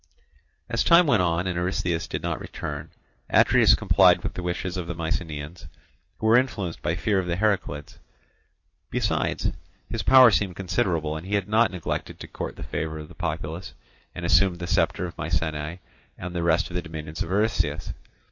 As 0.67 0.83
time 0.83 1.05
went 1.05 1.21
on 1.21 1.45
and 1.45 1.57
Eurystheus 1.57 2.07
did 2.07 2.23
not 2.23 2.39
return, 2.41 2.89
Atreus 3.29 3.75
complied 3.75 4.23
with 4.23 4.33
the 4.33 4.41
wishes 4.41 4.75
of 4.75 4.87
the 4.87 4.95
Mycenæans, 4.95 5.67
who 6.17 6.25
were 6.25 6.39
influenced 6.39 6.81
by 6.81 6.95
fear 6.95 7.19
of 7.19 7.27
the 7.27 7.35
Heraclids—besides, 7.35 9.51
his 9.91 10.01
power 10.01 10.31
seemed 10.31 10.55
considerable, 10.55 11.15
and 11.15 11.27
he 11.27 11.35
had 11.35 11.47
not 11.47 11.69
neglected 11.69 12.19
to 12.19 12.27
court 12.27 12.55
the 12.55 12.63
favour 12.63 12.97
of 12.97 13.09
the 13.09 13.13
populace—and 13.13 14.25
assumed 14.25 14.57
the 14.57 14.65
sceptre 14.65 15.05
of 15.05 15.15
Mycenæ 15.17 15.77
and 16.17 16.33
the 16.33 16.41
rest 16.41 16.71
of 16.71 16.75
the 16.75 16.81
dominions 16.81 17.21
of 17.21 17.29
Eurystheus. 17.29 17.93